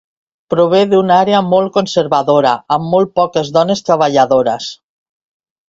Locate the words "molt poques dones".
2.95-3.87